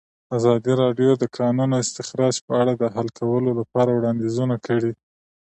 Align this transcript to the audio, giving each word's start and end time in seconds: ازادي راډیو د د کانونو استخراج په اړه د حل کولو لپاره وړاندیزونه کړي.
ازادي 0.37 0.73
راډیو 0.81 1.11
د 1.17 1.19
د 1.21 1.25
کانونو 1.37 1.75
استخراج 1.83 2.35
په 2.47 2.53
اړه 2.61 2.73
د 2.81 2.83
حل 2.95 3.07
کولو 3.19 3.49
لپاره 3.59 3.89
وړاندیزونه 3.93 4.55
کړي. 4.65 4.93